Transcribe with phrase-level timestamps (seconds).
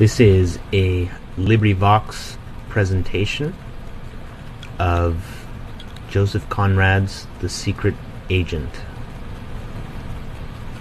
[0.00, 2.38] This is a LibriVox
[2.70, 3.54] presentation
[4.78, 5.46] of
[6.08, 7.94] Joseph Conrad's The Secret
[8.30, 8.70] Agent.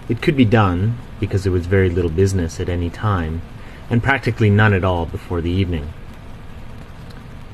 [0.08, 3.42] It could be done, because there was very little business at any time,
[3.90, 5.92] and practically none at all before the evening.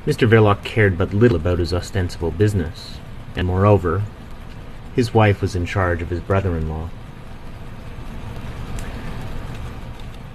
[0.05, 0.29] Mr.
[0.29, 2.97] Verloc cared but little about his ostensible business,
[3.35, 4.03] and moreover,
[4.95, 6.89] his wife was in charge of his brother-in-law.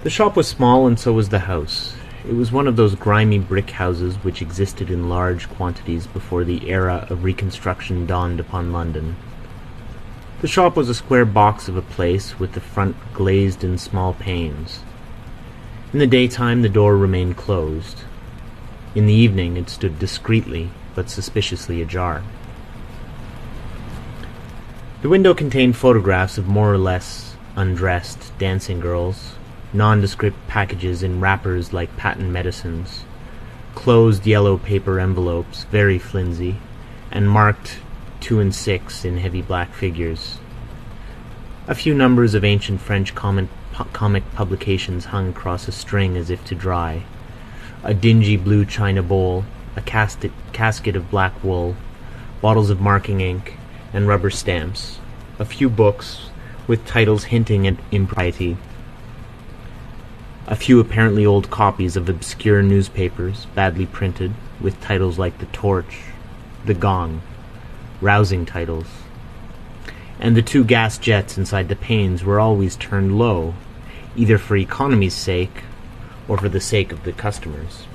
[0.03, 1.95] The shop was small and so was the house.
[2.27, 6.69] It was one of those grimy brick houses which existed in large quantities before the
[6.69, 9.15] era of reconstruction dawned upon London.
[10.41, 14.13] The shop was a square box of a place with the front glazed in small
[14.13, 14.81] panes.
[15.91, 18.03] In the daytime the door remained closed.
[18.93, 22.21] In the evening it stood discreetly but suspiciously ajar.
[25.01, 29.33] The window contained photographs of more or less undressed dancing girls,
[29.73, 33.03] nondescript packages in wrappers like patent medicines,
[33.75, 36.57] closed yellow paper envelopes, very flimsy,
[37.11, 37.79] and marked
[38.19, 40.37] two and six in heavy black figures.
[41.67, 43.47] A few numbers of ancient French comic,
[43.93, 47.03] comic publications hung across a string as if to dry.
[47.83, 49.43] A dingy blue china bowl,
[49.75, 51.75] a casket, casket of black wool,
[52.41, 53.57] bottles of marking ink,
[53.93, 54.99] and rubber stamps.
[55.39, 56.29] A few books
[56.67, 58.57] with titles hinting at impropriety
[60.47, 65.99] a few apparently old copies of obscure newspapers, badly printed, with titles like The Torch,
[66.65, 67.21] The Gong,
[67.99, 68.87] rousing titles.
[70.19, 73.55] And the two gas jets inside the panes were always turned low,
[74.15, 75.63] either for economy's sake
[76.29, 77.85] or for the sake of the customers.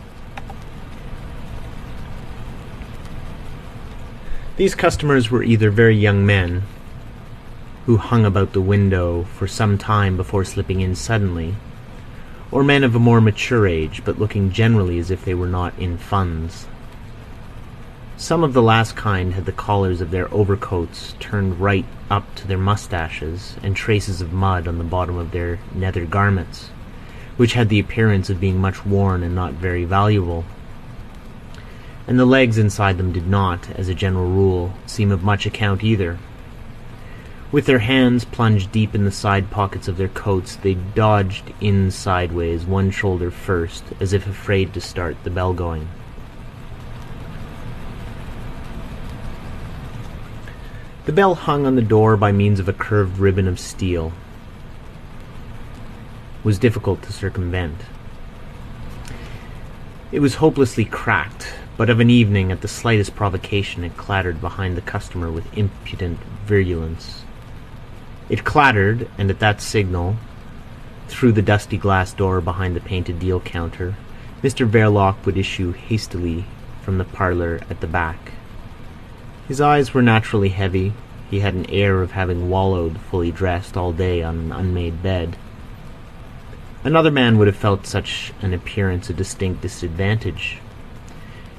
[4.59, 6.65] These customers were either very young men,
[7.87, 11.57] who hung about the window for some time before slipping in suddenly,
[12.53, 15.77] or men of a more mature age, but looking generally as if they were not
[15.79, 16.69] in funds.
[18.19, 22.47] Some of the last kind had the collars of their overcoats turned right up to
[22.47, 26.69] their moustaches, and traces of mud on the bottom of their nether garments,
[27.39, 30.45] which had the appearance of being much worn and not very valuable.
[32.07, 35.83] And the legs inside them did not, as a general rule, seem of much account
[35.83, 36.19] either.
[37.53, 41.91] With their hands plunged deep in the side pockets of their coats, they dodged in
[41.91, 45.87] sideways, one shoulder first, as if afraid to start the bell going.
[51.05, 54.15] The bell hung on the door by means of a curved ribbon of steel.
[56.43, 57.77] was difficult to circumvent.
[60.11, 64.75] It was hopelessly cracked, but of an evening, at the slightest provocation, it clattered behind
[64.75, 67.25] the customer with impudent virulence.
[68.33, 70.17] It clattered, and at that signal,
[71.07, 73.95] through the dusty glass door behind the painted deal counter,
[74.43, 76.47] Mr Verloc would issue hastily
[76.81, 78.33] from the parlour at the back.
[79.47, 80.95] His eyes were naturally heavy.
[81.31, 85.37] He had an air of having wallowed, fully dressed, all day on an unmade bed.
[86.85, 90.59] Another man would have felt such an appearance a distinct disadvantage.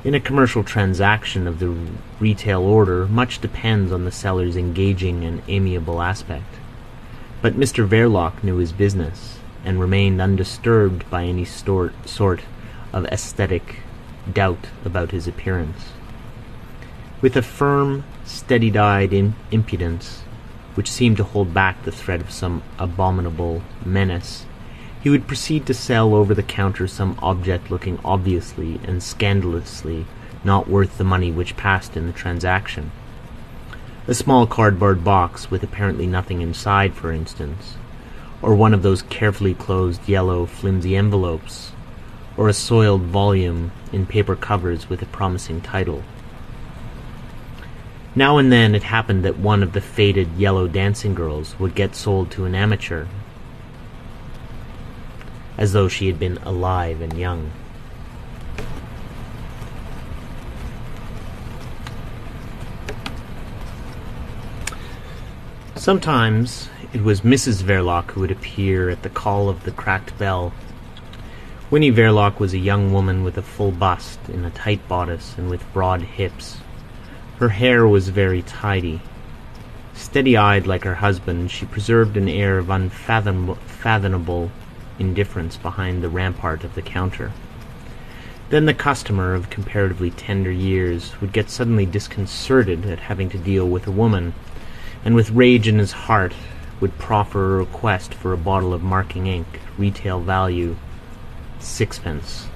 [0.04, 1.78] In a commercial transaction of the
[2.20, 6.62] retail order, much depends on the seller's engaging and amiable aspect.
[7.44, 11.94] But Mr Verloc knew his business, and remained undisturbed by any sort
[12.94, 13.80] of aesthetic
[14.32, 15.90] doubt about his appearance.
[17.20, 20.22] With a firm, steady-eyed impudence,
[20.76, 24.46] which seemed to hold back the threat of some abominable menace,
[25.02, 30.06] he would proceed to sell over the counter some object looking obviously and scandalously
[30.46, 32.92] not worth the money which passed in the transaction.
[34.06, 37.78] A small cardboard box with apparently nothing inside, for instance,
[38.42, 41.72] or one of those carefully closed yellow flimsy envelopes,
[42.36, 46.04] or a soiled volume in paper covers with a promising title.
[48.14, 51.96] Now and then it happened that one of the faded yellow dancing girls would get
[51.96, 53.06] sold to an amateur,
[55.58, 57.52] as though she had been alive and young.
[65.76, 70.54] Sometimes it was Mrs Verloc who would appear at the call of the cracked bell,
[71.74, 75.50] Winnie Verloc was a young woman with a full bust, in a tight bodice, and
[75.50, 76.58] with broad hips.
[77.40, 79.02] Her hair was very tidy.
[79.96, 84.52] Steady-eyed like her husband, she preserved an air of unfathomable
[85.00, 87.32] indifference behind the rampart of the counter.
[88.50, 93.68] Then the customer of comparatively tender years would get suddenly disconcerted at having to deal
[93.68, 94.36] with a woman,
[95.06, 96.34] and with rage in his heart
[96.80, 99.48] would proffer a request for a bottle of marking ink,
[99.78, 100.76] retail value
[101.60, 102.48] sixpence,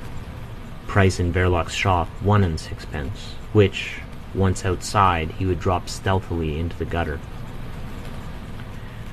[0.85, 3.99] price in Verloc's shop one and sixpence, which,
[4.33, 7.19] once outside, he would drop stealthily into the gutter.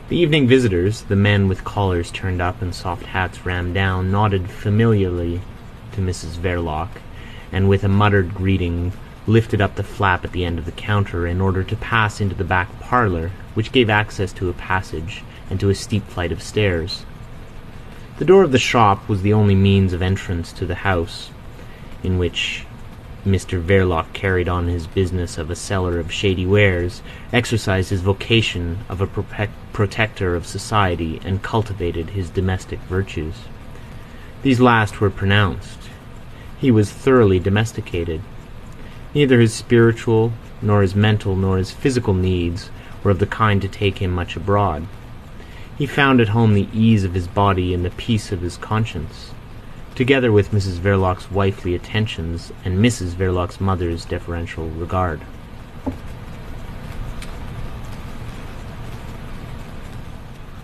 [0.09, 4.51] The evening visitors, the men with collars turned up and soft hats rammed down, nodded
[4.51, 5.41] familiarly
[5.93, 6.89] to Mrs Verloc,
[7.51, 8.93] and with a muttered greeting
[9.27, 12.35] lifted up the flap at the end of the counter in order to pass into
[12.35, 16.43] the back parlour, which gave access to a passage and to a steep flight of
[16.43, 17.05] stairs.
[18.19, 21.31] The door of the shop was the only means of entrance to the house,
[22.03, 22.65] in which
[23.27, 27.01] Mr Verloc carried on his business of a seller of shady wares,
[27.33, 29.07] exercised his vocation of a
[29.73, 33.35] protector of society, and cultivated his domestic virtues.
[34.43, 35.79] These last were pronounced.
[36.61, 38.21] He was thoroughly domesticated.
[39.15, 42.71] Neither his spiritual, nor his mental, nor his physical needs
[43.03, 44.87] were of the kind to take him much abroad.
[45.79, 49.31] He found at home the ease of his body and the peace of his conscience
[49.95, 55.21] together with Mrs Verloc's wifely attentions and Mrs Verloc's mother's deferential regard.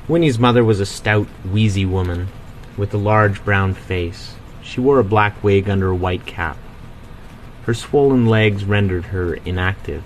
[0.09, 2.29] Winnie's mother was a stout, wheezy woman
[2.77, 4.35] with a large brown face.
[4.63, 6.57] She wore a black wig under a white cap.
[7.71, 10.03] Her swollen legs rendered her inactive.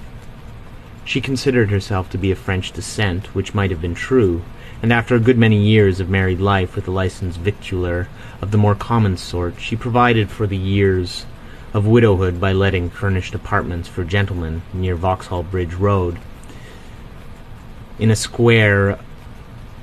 [1.06, 4.42] She considered herself to be of French descent, which might have been true,
[4.82, 8.08] and after a good many years of married life with a licensed victualler
[8.42, 11.24] of the more common sort, she provided for the years
[11.72, 16.18] of widowhood by letting furnished apartments for gentlemen near Vauxhall Bridge Road,
[17.98, 18.98] in a square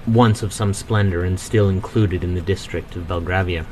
[0.06, 3.66] once of some splendour and still included in the district of Belgravia.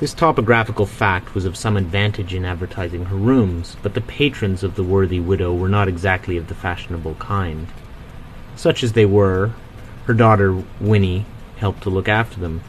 [0.00, 4.74] This topographical fact was of some advantage in advertising her rooms, but the patrons of
[4.74, 7.66] the worthy widow were not exactly of the fashionable kind.
[8.56, 9.50] Such as they were,
[10.06, 11.26] her daughter Winnie
[11.58, 12.62] helped to look after them.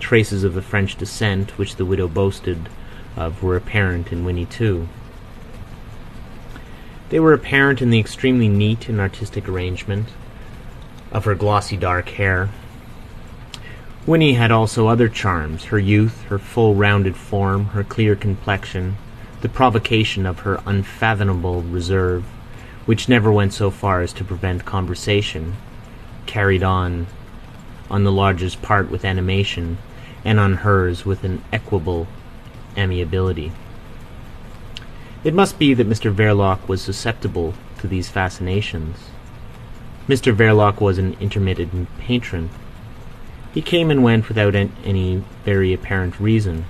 [0.00, 2.68] Traces of the French descent which the widow boasted
[3.16, 4.86] of were apparent in Winnie too.
[7.08, 10.08] They were apparent in the extremely neat and artistic arrangement
[11.10, 12.50] of her glossy dark hair.
[14.06, 18.96] Winnie had also other charms, her youth, her full rounded form, her clear complexion,
[19.40, 22.24] the provocation of her unfathomable reserve,
[22.84, 25.56] which never went so far as to prevent conversation,
[26.26, 27.08] carried on
[27.90, 29.78] on the lodger's part with animation,
[30.24, 32.06] and on hers with an equable
[32.76, 33.50] amiability.
[35.24, 39.08] It must be that Mr Verloc was susceptible to these fascinations.
[40.08, 42.50] Mr Verloc was an intermittent patron.
[43.56, 46.66] He came and went without any very apparent reason.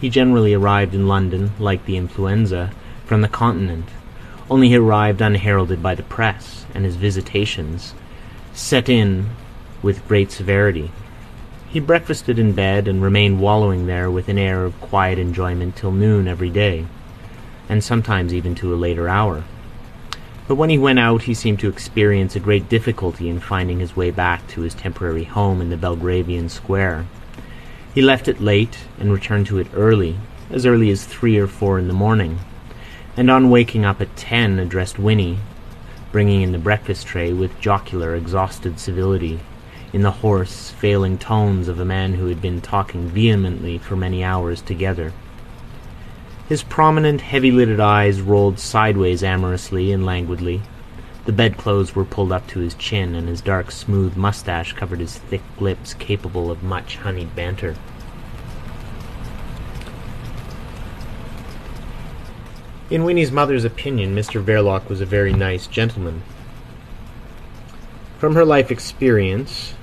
[0.00, 2.70] He generally arrived in London, like the influenza,
[3.04, 3.84] from the Continent,
[4.48, 7.92] only he arrived unheralded by the press, and his visitations
[8.54, 9.28] set in
[9.82, 10.90] with great severity.
[11.68, 15.92] He breakfasted in bed and remained wallowing there with an air of quiet enjoyment till
[15.92, 16.86] noon every day,
[17.68, 19.44] and sometimes even to a later hour.
[20.50, 23.94] But when he went out he seemed to experience a great difficulty in finding his
[23.94, 27.06] way back to his temporary home in the Belgravian Square.
[27.94, 30.16] He left it late and returned to it early,
[30.50, 32.40] as early as three or four in the morning,
[33.16, 35.38] and on waking up at ten addressed Winnie,
[36.10, 39.38] bringing in the breakfast tray with jocular, exhausted civility,
[39.92, 44.24] in the hoarse, failing tones of a man who had been talking vehemently for many
[44.24, 45.12] hours together.
[46.50, 50.62] His prominent, heavy-lidded eyes rolled sideways amorously and languidly.
[51.24, 55.16] The bedclothes were pulled up to his chin, and his dark, smooth moustache covered his
[55.16, 57.76] thick lips capable of much honeyed banter.
[62.90, 66.24] In Winnie's mother's opinion, Mr Verloc was a very nice gentleman.
[68.18, 69.74] From her life experience,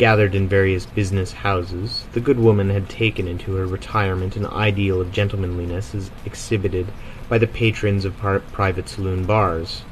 [0.00, 4.98] gathered in various business houses, the good woman had taken into her retirement an ideal
[4.98, 6.86] of gentlemanliness as exhibited
[7.28, 9.82] by the patrons of private saloon bars.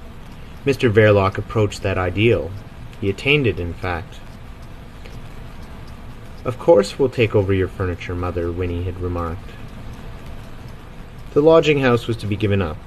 [0.64, 2.50] Mr Verloc approached that ideal.
[3.02, 4.18] He attained it, in fact.
[6.42, 9.50] Of course we'll take over your furniture, mother, Winnie had remarked.
[11.34, 12.78] The lodging house was to be given up.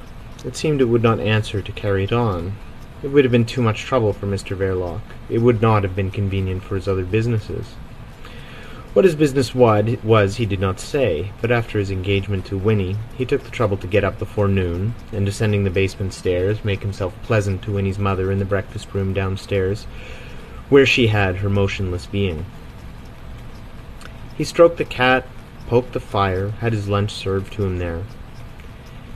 [0.44, 2.56] It seemed it would not answer to carry it on.
[3.03, 5.01] It would have been too much trouble for Mr Verloc.
[5.29, 7.65] It would not have been convenient for his other businesses.
[8.93, 13.25] What his business was he did not say, but after his engagement to Winnie he
[13.25, 17.15] took the trouble to get up before noon, and descending the basement stairs, make himself
[17.24, 19.86] pleasant to Winnie's mother in the breakfast room downstairs,
[20.70, 22.46] where she had her motionless being.
[24.38, 25.25] He stroked the cat,
[25.67, 28.03] poked the fire, had his lunch served to him there.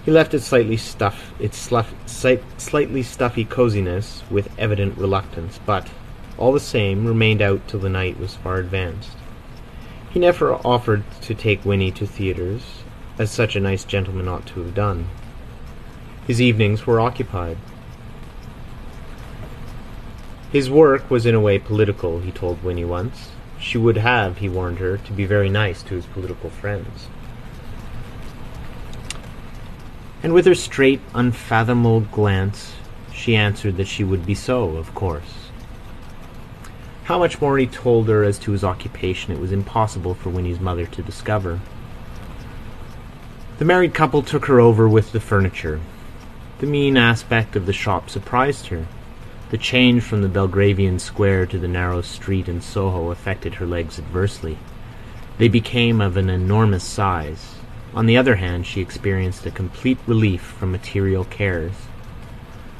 [0.05, 5.89] He left its slightly stuff its slightly stuffy coziness with evident reluctance, but,
[6.37, 9.17] all the same, remained out till the night was far advanced.
[10.11, 12.83] He never offered to take Winnie to theatres,
[13.17, 15.09] as such a nice gentleman ought to have done.
[16.27, 17.57] His evenings were occupied.
[20.51, 23.31] His work was in a way political, he told Winnie once.
[23.59, 27.07] She would have, he warned her, to be very nice to his political friends.
[30.23, 32.73] And with her straight, unfathomable glance,
[33.13, 35.49] she answered that she would be so, of course.
[37.05, 40.59] How much more he told her as to his occupation it was impossible for Winnie's
[40.59, 41.59] mother to discover.
[43.59, 45.79] The married couple took her over with the furniture.
[46.59, 48.87] The mean aspect of the shop surprised her.
[49.51, 53.99] The change from the Belgravian square to the narrow street in Soho affected her legs
[53.99, 54.57] adversely.
[55.37, 57.54] They became of an enormous size.
[57.95, 61.71] On the other hand, she experienced a complete relief from material cares.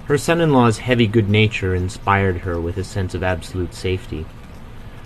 [0.08, 4.26] Her son-in-law's heavy good nature inspired her with a sense of absolute safety.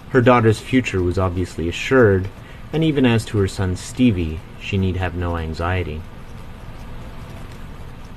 [0.10, 2.28] Her daughter's future was obviously assured,
[2.74, 6.02] and even as to her son Stevie, she need have no anxiety.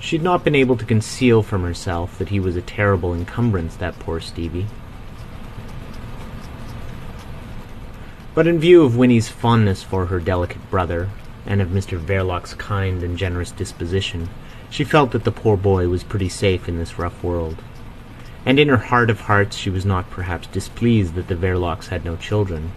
[0.00, 3.76] She had not been able to conceal from herself that he was a terrible encumbrance,
[3.76, 4.66] that poor Stevie.
[8.34, 11.10] But in view of Winnie's fondness for her delicate brother,
[11.46, 14.28] and of Mr Verloc's kind and generous disposition,
[14.70, 17.62] she felt that the poor boy was pretty safe in this rough world.
[18.46, 22.04] And in her heart of hearts she was not perhaps displeased that the Verlocs had
[22.04, 22.72] no children.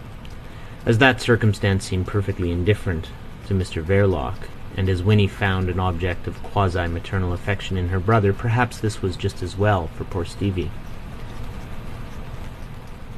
[0.84, 3.08] As that circumstance seemed perfectly indifferent
[3.46, 8.32] to Mr Verloc, and as Winnie found an object of quasi-maternal affection in her brother,
[8.32, 10.70] perhaps this was just as well for poor Stevie.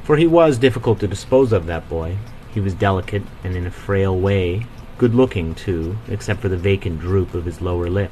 [0.03, 2.17] For he was difficult to dispose of, that boy.
[2.51, 4.65] He was delicate and in a frail way,
[4.99, 8.11] good-looking, too, except for the vacant droop of his lower lip.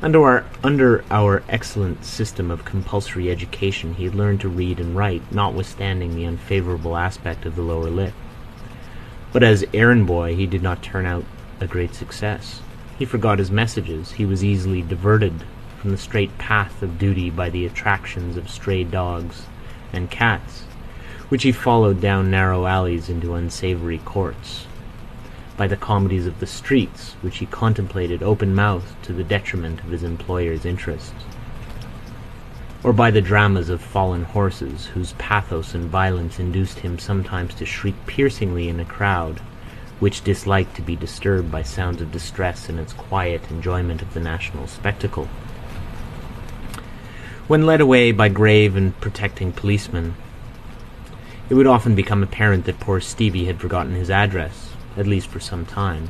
[0.00, 4.96] Under our, under our excellent system of compulsory education he had learned to read and
[4.96, 8.14] write, notwithstanding the unfavourable aspect of the lower lip.
[9.32, 11.24] But as errand boy he did not turn out
[11.60, 12.62] a great success.
[12.98, 14.12] He forgot his messages.
[14.12, 15.44] He was easily diverted
[15.78, 19.46] from the straight path of duty by the attractions of stray dogs
[19.92, 20.62] and cats,
[21.28, 24.66] which he followed down narrow alleys into unsavoury courts
[25.56, 30.02] by the comedies of the streets, which he contemplated open-mouthed to the detriment of his
[30.02, 31.12] employer's interests,
[32.82, 37.66] or by the dramas of fallen horses, whose pathos and violence induced him sometimes to
[37.66, 39.40] shriek piercingly in a crowd
[40.00, 44.20] which disliked to be disturbed by sounds of distress in its quiet enjoyment of the
[44.20, 45.28] national spectacle.
[47.46, 50.16] When led away by grave and protecting policemen,
[51.48, 55.40] it would often become apparent that poor Stevie had forgotten his address, at least for
[55.40, 56.08] some time.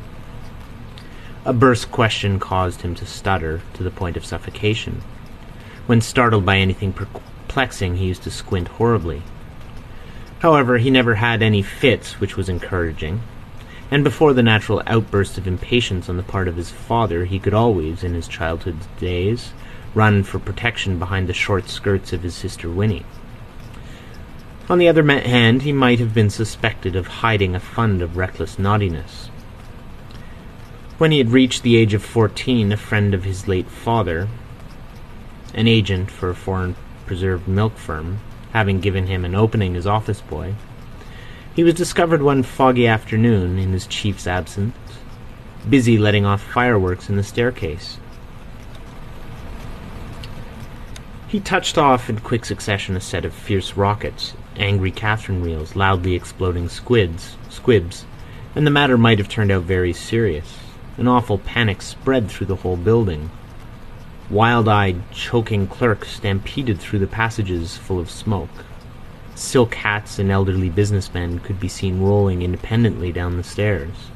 [1.44, 5.02] A burst question caused him to stutter to the point of suffocation.
[5.86, 9.22] When startled by anything perplexing, he used to squint horribly.
[10.38, 13.22] However, he never had any fits, which was encouraging,
[13.92, 17.52] and before the natural outburst of impatience on the part of his father, he could
[17.52, 19.52] always, in his childhood days,
[19.94, 23.04] run for protection behind the short skirts of his sister Winnie.
[24.68, 28.58] On the other hand, he might have been suspected of hiding a fund of reckless
[28.58, 29.26] naughtiness.
[30.98, 34.28] When he had reached the age of fourteen, a friend of his late father,
[35.52, 36.76] an agent for a foreign
[37.06, 38.20] preserved milk firm,
[38.52, 40.54] having given him an opening as office boy,
[41.54, 44.76] he was discovered one foggy afternoon, in his chief's absence,
[45.68, 47.98] busy letting off fireworks in the staircase.
[51.26, 56.14] He touched off in quick succession a set of fierce rockets, angry Catherine wheels, loudly
[56.14, 58.04] exploding squids, squibs,
[58.54, 60.58] and the matter might have turned out very serious.
[60.96, 63.30] An awful panic spread through the whole building.
[64.30, 68.64] Wild-eyed, choking clerks stampeded through the passages full of smoke.
[69.34, 74.10] Silk hats and elderly businessmen could be seen rolling independently down the stairs.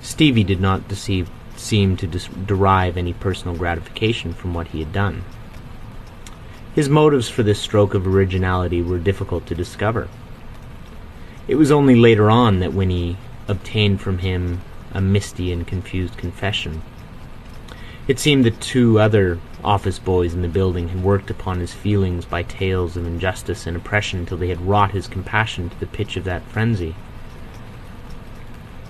[0.00, 5.24] Stevie did not deceive, seem to derive any personal gratification from what he had done.
[6.76, 10.10] His motives for this stroke of originality were difficult to discover.
[11.48, 13.16] It was only later on that Winnie
[13.48, 14.60] obtained from him
[14.92, 16.82] a misty and confused confession.
[18.06, 22.26] It seemed that two other office boys in the building had worked upon his feelings
[22.26, 26.18] by tales of injustice and oppression till they had wrought his compassion to the pitch
[26.18, 26.94] of that frenzy.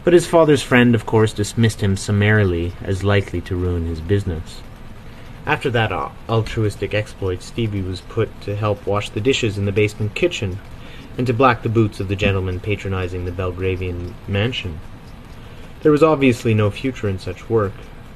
[0.03, 4.61] But his father's friend, of course, dismissed him summarily as likely to ruin his business.
[5.47, 5.93] After that
[6.29, 10.59] altruistic exploit, Stevie was put to help wash the dishes in the basement kitchen,
[11.17, 14.81] and to black the boots of the gentlemen patronizing the Belgravian mansion.
[15.83, 17.73] There was obviously no future in such work.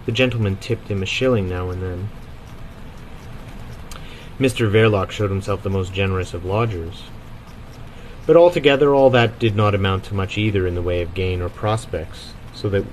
[0.06, 2.08] The gentleman tipped him a shilling now and then.
[4.40, 7.04] Mr Verloc showed himself the most generous of lodgers.
[8.26, 11.42] But altogether all that did not amount to much either in the way of gain
[11.42, 12.84] or prospects, so that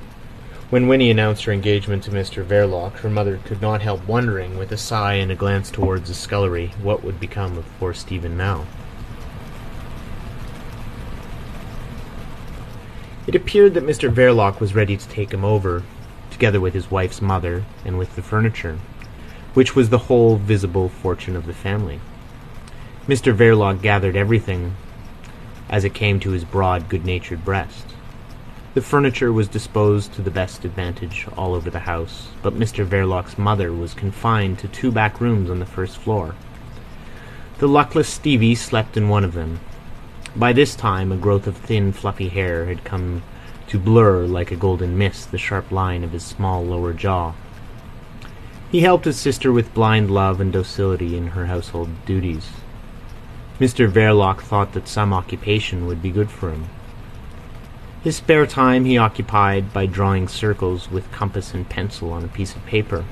[0.69, 4.71] when Winnie announced her engagement to Mr Verloc, her mother could not help wondering, with
[4.71, 8.65] a sigh and a glance towards the scullery, what would become of poor Stephen now.
[13.25, 15.83] It appeared that Mr Verloc was ready to take him over,
[16.31, 18.77] together with his wife's mother and with the furniture,
[19.53, 22.01] which was the whole visible fortune of the family.
[23.07, 24.75] Mr Verloc gathered everything
[25.69, 27.96] as it came to his broad, good-natured breast.
[28.77, 33.35] The furniture was disposed to the best advantage all over the house, but Mr Verloc's
[33.35, 36.35] mother was confined to two back rooms on the first floor.
[37.57, 39.61] The luckless Stevie slept in one of them.
[40.35, 43.23] By this time a growth of thin, fluffy hair had come
[43.65, 47.33] to blur like a golden mist the sharp line of his small lower jaw.
[48.71, 52.49] He helped his sister with blind love and docility in her household duties.
[53.59, 56.69] Mr Verloc thought that some occupation would be good for him.
[58.07, 62.55] His spare time he occupied by drawing circles with compass and pencil on a piece
[62.55, 63.03] of paper.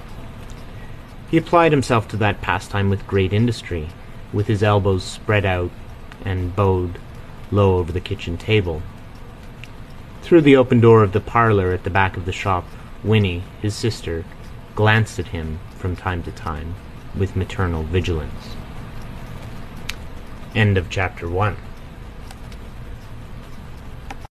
[1.30, 3.90] He applied himself to that pastime with great industry,
[4.32, 5.72] with his elbows spread out
[6.24, 6.98] and bowed
[7.52, 8.82] low over the kitchen table.
[10.22, 12.66] Through the open door of the parlour at the back of the shop,
[13.04, 14.24] Winnie, his sister,
[14.76, 16.74] glanced at him from time to time
[17.18, 18.56] with maternal vigilance.
[20.56, 21.58] End of chapter one.